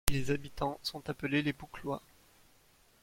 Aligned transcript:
Les 0.09 0.31
habitants 0.31 0.79
sont 0.81 1.07
appelés 1.11 1.43
les 1.43 1.53
Bouclois. 1.53 2.01